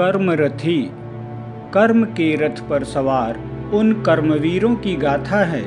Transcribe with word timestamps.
कर्मरथी। 0.00 0.90
कर्म 1.74 2.04
के 2.04 2.34
रथ 2.36 2.68
पर 2.68 2.84
सवार 2.84 3.38
उन 3.74 3.92
कर्मवीरों 4.02 4.76
की 4.76 4.96
गाथा 4.96 5.44
है, 5.44 5.62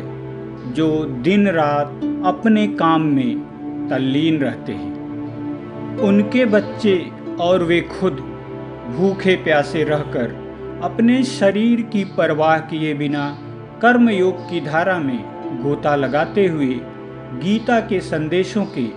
जो 0.73 1.05
दिन 1.05 1.47
रात 1.47 1.87
अपने 2.25 2.67
काम 2.67 3.01
में 3.01 3.87
तल्लीन 3.89 4.37
रहते 4.39 4.73
हैं। 4.73 5.97
उनके 5.97 6.45
बच्चे 6.45 7.11
और 7.39 7.63
वे 7.63 7.81
खुद 7.81 8.13
भूखे 8.97 9.35
प्यासे 9.35 9.83
रहकर 9.83 10.39
अपने 10.83 11.23
शरीर 11.23 11.81
की 11.81 12.03
परवाह 12.03 12.57
किए 12.57 12.93
बिना 12.93 13.37
कर्मयोग 13.81 14.49
की 14.49 14.61
धारा 14.61 14.99
में 14.99 15.19
गोता 15.63 15.95
लगाते 15.95 16.47
हुए 16.47 16.79
गीता 17.43 17.79
के 17.79 17.99
संदेशों 17.99 18.65
के 18.65 18.87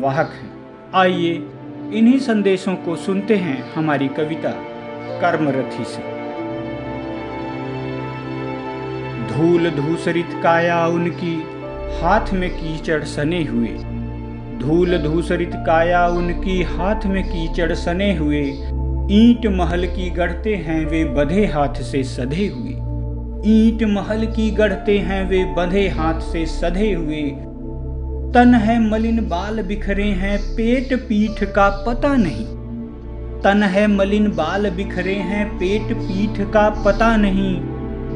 वाहक 0.00 0.26
हैं। 0.26 0.50
आइए 0.94 1.48
इन्हीं 1.92 2.18
संदेशों 2.18 2.74
को 2.76 2.96
सुनते 2.96 3.36
हैं 3.36 3.72
हमारी 3.72 4.08
कविता। 4.08 4.54
कर्मरथी 5.08 5.84
से। 5.84 6.18
धूल 9.28 9.70
धूसरित 9.70 10.26
काया 10.42 10.86
उनकी, 10.86 11.34
हाथ 12.02 12.32
में 12.32 12.50
कीचड़ 12.50 13.04
सने 13.04 13.44
हुए। 13.44 13.68
धूल 14.58 14.98
धूसरित 14.98 15.50
काया 15.54 16.06
उनकी, 16.06 16.62
हाथ 16.62 17.06
में 17.06 17.24
कीचड़ 17.24 17.74
सने 17.74 18.16
हुए। 18.16 18.42
ईंट 19.10 19.46
महल 19.46 19.86
की 19.86 20.10
गढ़ते 20.10 20.56
हैं 20.56 20.86
वे 20.86 21.04
बधे 21.04 21.46
हाथ 21.46 21.74
से 21.74 22.04
सधे 22.04 22.46
हुए। 22.46 22.88
ईंट 23.46 23.82
महल 23.82 24.26
की 24.26 24.50
गढ़ते 24.50 24.98
हैं 24.98 25.30
वे 25.30 25.44
बंधे 25.44 25.88
हाथ 25.88 26.20
से 26.20 26.46
सधे 26.46 26.92
हुए। 26.92 27.22
तन 28.34 28.54
है 28.54 28.90
मलिन 28.90 29.28
बाल 29.28 29.62
बिखरे 29.62 30.04
हैं, 30.04 30.38
पेट 30.38 30.94
पीठ 30.94 31.44
का 31.44 31.84
पता 31.86 32.16
नहीं। 32.16 32.57
तन 33.44 33.62
है 33.62 33.86
मलिन 33.86 34.26
बाल 34.32 34.68
बिखरे 34.70 35.14
हैं 35.24 35.46
पेट 35.58 35.92
पीठ 35.96 36.40
का 36.52 36.68
पता 36.84 37.16
नहीं। 37.16 37.54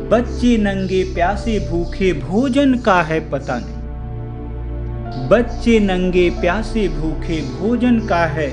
बच्चे 0.09 0.57
नंगे 0.57 1.03
प्यासे 1.15 1.59
भूखे 1.69 2.13
भोजन 2.13 2.75
का 2.79 3.01
है 3.03 3.21
पता 3.31 3.59
नहीं। 3.59 5.29
बच्चे 5.29 5.79
नंगे 5.81 6.29
प्यासे 6.31 6.89
भूखे 6.89 7.41
भोजन 7.51 8.01
का 8.07 8.25
है 8.27 8.49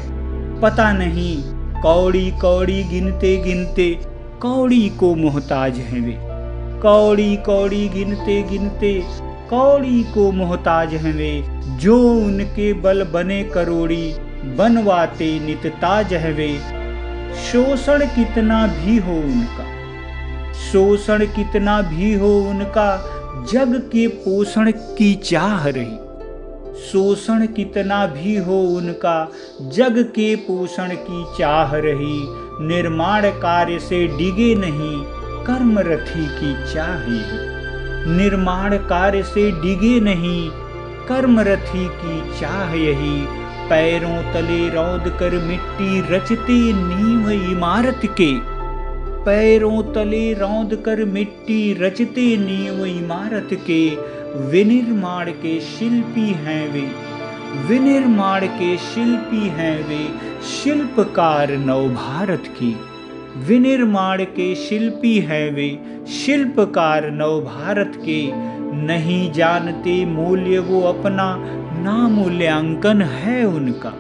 पता 0.62 0.92
नहीं। 0.94 1.36
कौड़ी 1.82 2.30
कौड़ी 2.32 2.84
गिनते 2.84 3.36
गिनते 3.38 3.90
कौड़ी 4.42 4.88
को 4.90 5.14
मोहताज 5.16 5.78
हैं 5.80 6.02
वे। 6.02 6.16
कौड़ी 6.82 7.36
कौड़ी 7.46 7.88
गिनते 7.90 8.42
गिनते 8.44 8.94
कौड़ी 9.50 10.04
को 10.14 10.32
मोहताज 10.32 10.94
हैं 10.96 11.14
वे। 11.14 11.32
जो 11.78 11.98
उनके 12.14 12.74
बल 12.82 13.04
बने 13.04 13.44
करोड़ी 13.44 14.14
बनवाते 14.46 15.40
नितताज 15.40 16.14
है 16.14 16.34
वे 16.34 16.58
शोषण 17.36 18.06
कितना 18.06 18.68
भी 18.68 18.98
हो 18.98 19.14
उनका, 19.14 19.66
शोषण 20.72 21.26
कितना 21.26 21.82
भी 21.82 22.14
हो 22.14 22.40
उनका, 22.40 22.98
जग 23.52 23.76
के 23.92 24.08
पोषण 24.08 24.72
की 24.72 25.16
चाह 25.16 25.68
रही। 25.68 25.98
शोषण 26.92 27.46
कितना 27.46 28.06
भी 28.06 28.36
हो 28.38 28.62
उनका, 28.62 29.32
जग 29.62 30.00
के 30.16 30.36
पोषण 30.36 30.96
की 31.10 31.26
चाह 31.38 31.76
रही। 31.76 32.24
निर्माण 32.68 33.30
कार्य 33.30 33.80
से 33.80 34.08
डिगे 34.08 34.56
नहीं 34.56 35.04
कर्मरथी 35.46 36.26
की 36.32 36.74
चाह 36.74 36.96
ही 36.96 37.20
निर्माण 38.18 38.78
कार्य 38.78 39.24
से 39.24 39.52
डिगे 39.52 40.00
नहीं 40.00 40.50
कर्मरथी 41.08 41.88
की 41.96 42.40
चाह 42.40 42.74
यही। 42.74 43.49
पैरों 43.70 44.34
तले 44.34 44.70
रौद 44.70 45.18
कर 45.20 45.32
मिट्टी 45.48 46.02
रचते 46.02 46.74
नींव 46.74 47.30
इमारत 47.30 48.02
के। 48.06 48.34
पैरों 49.26 49.84
तले 49.84 50.34
रौद 50.34 50.84
कर 50.86 51.06
मिट्टी 51.06 51.74
रचते 51.74 52.38
नींव 52.38 52.86
इमारत 52.86 53.50
के। 53.54 53.90
विनिर्माण 54.50 55.32
के 55.32 55.60
शिल्पी 55.60 56.28
हैं 56.30 56.74
वे। 56.74 56.92
विनिर्माण 57.68 58.46
के 58.46 58.78
शिल्पी 58.78 59.48
हैं 59.48 59.88
वे। 59.88 60.08
शिल्पकार 60.44 61.52
नव 61.52 61.90
भारत 61.90 62.44
की। 62.48 62.76
विनिर्माण 63.38 64.24
के 64.24 64.56
शिल्पी 64.56 65.20
हैं 65.20 65.54
वे। 65.54 65.70
शिल्पकार 66.10 67.12
नव 67.12 67.42
भारत 67.42 67.92
के 67.96 68.32
नहीं 68.78 69.32
जानते 69.32 70.06
मूल्य 70.06 70.60
वो 70.60 70.82
अपना 70.82 71.36
ना 71.82 72.08
मूल्यांकन 72.08 73.02
है 73.02 73.44
उनका। 73.44 73.94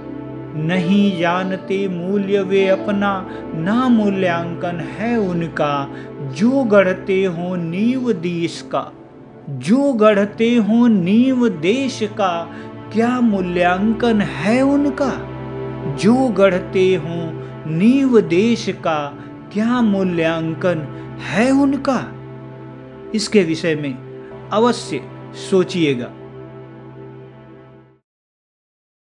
नहीं 0.56 1.20
जानते 1.20 1.88
मूल्य 1.88 2.42
वे 2.42 2.68
अपना 2.68 3.30
ना 3.56 3.88
मूल्यांकन 3.88 4.80
है 4.80 5.18
उनका। 5.18 5.88
जो 6.38 6.64
गढ़ते 6.64 7.24
हो 7.24 7.56
नींव 7.56 8.12
देश 8.12 8.62
का, 8.72 8.91
जो 9.50 9.94
गढ़ते 9.94 10.56
हो 10.56 10.88
नींव 10.88 11.50
देश 11.50 12.00
का, 12.03 12.50
क्या 12.94 13.20
मूल्यांकन 13.20 14.22
है 14.22 14.62
उनका? 14.62 15.12
जो 15.96 16.28
गढ़ते 16.28 16.96
हो 16.96 17.31
नींव 17.72 18.22
देश 18.22 18.70
का, 18.70 19.18
क्या 19.53 19.81
मूल्यांकन 19.81 20.88
है 21.19 21.52
उनका। 21.52 22.16
इसके 23.16 23.44
विषय 23.44 23.75
में 23.75 23.94
अवश्य 24.53 25.02
सोचिएगा। 25.50 26.13